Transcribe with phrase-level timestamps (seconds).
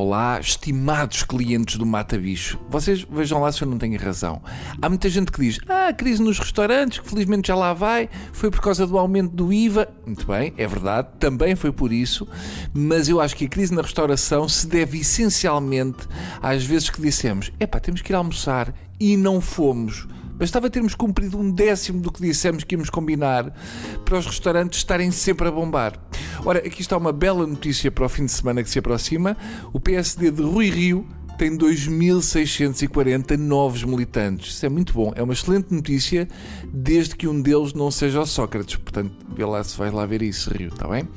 [0.00, 2.56] Olá, estimados clientes do Mata Bicho.
[2.70, 4.40] Vocês vejam lá se eu não tenho razão.
[4.80, 8.08] Há muita gente que diz: Ah, a crise nos restaurantes, que felizmente já lá vai,
[8.32, 9.88] foi por causa do aumento do IVA.
[10.06, 12.28] Muito bem, é verdade, também foi por isso.
[12.72, 16.06] Mas eu acho que a crise na restauração se deve essencialmente
[16.40, 20.06] às vezes que dissemos: Epá, temos que ir almoçar e não fomos.
[20.34, 23.52] Bastava termos cumprido um décimo do que dissemos que íamos combinar
[24.04, 25.94] para os restaurantes estarem sempre a bombar.
[26.44, 29.36] Ora, aqui está uma bela notícia para o fim de semana que se aproxima.
[29.72, 31.06] O PSD de Rui Rio
[31.38, 34.54] tem 2.640 novos militantes.
[34.54, 35.12] Isso é muito bom.
[35.14, 36.28] É uma excelente notícia,
[36.72, 38.76] desde que um deles não seja o Sócrates.
[38.76, 41.08] Portanto, vê lá se lá ver isso, Rio, está bem?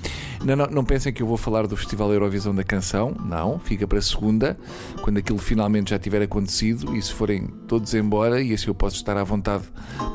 [0.44, 3.16] Não, não, não pensem que eu vou falar do Festival Eurovisão da Canção.
[3.24, 4.58] Não, fica para a segunda,
[5.04, 8.96] quando aquilo finalmente já tiver acontecido e se forem todos embora, e assim eu posso
[8.96, 9.64] estar à vontade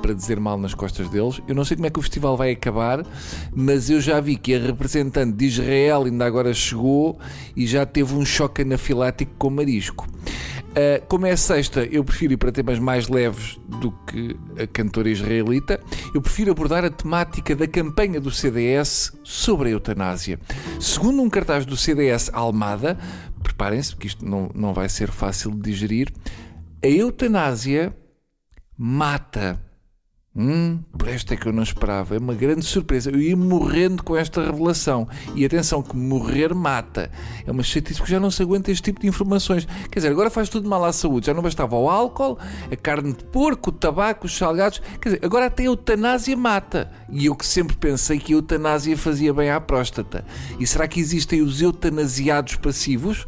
[0.02, 1.40] para dizer mal nas costas deles.
[1.46, 3.06] Eu não sei como é que o festival vai acabar,
[3.54, 7.18] mas eu já vi que a representante de Israel ainda agora chegou
[7.54, 10.08] e já teve um choque anafilático com marisco.
[10.76, 15.08] Uh, como é sexta, eu prefiro ir para temas mais leves do que a cantora
[15.08, 15.80] israelita.
[16.16, 20.40] Eu prefiro abordar a temática da campanha do CDS sobre a eutanásia.
[20.80, 22.98] Segundo um cartaz do CDS Almada,
[23.42, 26.10] preparem-se, porque isto não, não vai ser fácil de digerir,
[26.82, 27.94] a eutanásia
[28.78, 29.62] mata.
[30.38, 32.14] Hum, esta é que eu não esperava.
[32.14, 33.10] É uma grande surpresa.
[33.10, 35.08] Eu ia morrendo com esta revelação.
[35.34, 37.10] E atenção, que morrer mata.
[37.46, 39.66] É uma chatice que já não se aguenta este tipo de informações.
[39.90, 41.26] Quer dizer, agora faz tudo mal à saúde.
[41.26, 42.38] Já não bastava o álcool,
[42.70, 44.82] a carne de porco, o tabaco, os salgados.
[45.00, 46.90] Quer dizer, agora até a eutanásia mata.
[47.08, 50.24] E eu que sempre pensei que a eutanásia fazia bem à próstata.
[50.58, 53.26] E será que existem os eutanasiados passivos?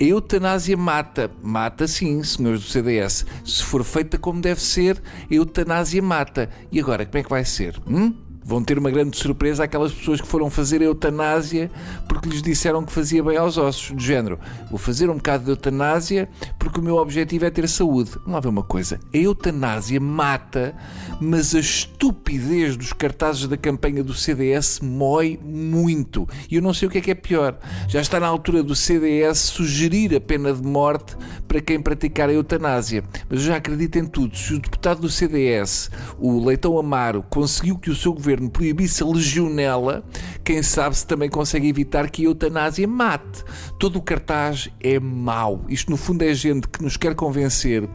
[0.00, 1.30] A eutanásia mata.
[1.42, 3.24] Mata sim, senhores do CDS.
[3.44, 5.00] Se for feita como deve ser,
[5.30, 6.50] a eutanásia mata.
[6.70, 7.80] E agora, como é que vai ser?
[7.86, 8.31] Hum?
[8.44, 11.70] Vão ter uma grande surpresa aquelas pessoas que foram fazer a eutanásia
[12.08, 13.92] porque lhes disseram que fazia bem aos ossos.
[13.92, 14.38] Do género,
[14.68, 18.10] vou fazer um bocado de eutanásia porque o meu objetivo é ter saúde.
[18.16, 18.98] Vamos lá ver uma coisa.
[19.14, 20.74] A eutanásia mata,
[21.20, 26.28] mas a estupidez dos cartazes da campanha do CDS mói muito.
[26.50, 27.58] E eu não sei o que é que é pior.
[27.88, 31.16] Já está na altura do CDS sugerir a pena de morte
[31.46, 33.04] para quem praticar a eutanásia.
[33.28, 34.36] Mas eu já acredito em tudo.
[34.36, 39.02] Se o deputado do CDS, o Leitão Amaro, conseguiu que o seu governo governo proibisse
[39.02, 40.04] a legionela,
[40.42, 43.44] quem sabe se também consegue evitar que a eutanásia mate.
[43.78, 45.64] Todo o cartaz é mau.
[45.68, 47.88] Isto, no fundo, é gente que nos quer convencer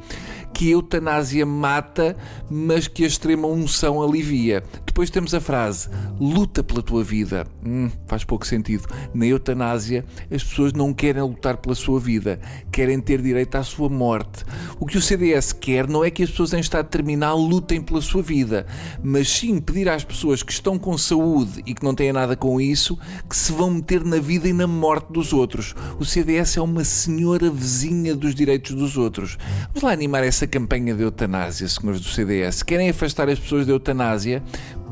[0.53, 2.17] que a eutanásia mata,
[2.49, 4.63] mas que a extrema unção alivia.
[4.97, 7.45] Depois temos a frase: luta pela tua vida.
[7.63, 8.87] Hum, faz pouco sentido.
[9.13, 12.39] Na eutanásia, as pessoas não querem lutar pela sua vida,
[12.71, 14.43] querem ter direito à sua morte.
[14.79, 18.01] O que o CDS quer não é que as pessoas em estado terminal lutem pela
[18.01, 18.65] sua vida,
[19.03, 22.59] mas sim pedir às pessoas que estão com saúde e que não têm nada com
[22.59, 22.97] isso
[23.29, 25.75] que se vão meter na vida e na morte dos outros.
[25.99, 29.37] O CDS é uma senhora vizinha dos direitos dos outros.
[29.67, 32.63] Vamos lá animar essa campanha de eutanásia, senhores do CDS.
[32.63, 34.41] Querem afastar as pessoas da eutanásia?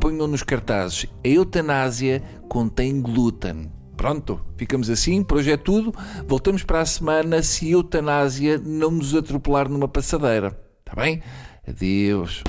[0.06, 3.72] Ponham nos cartazes: a eutanásia contém glúten.
[3.98, 5.92] Pronto, ficamos assim, por hoje é tudo.
[6.28, 10.56] Voltamos para a semana se a eutanásia não nos atropelar numa passadeira.
[10.86, 11.24] Está bem?
[11.68, 12.44] Adeus.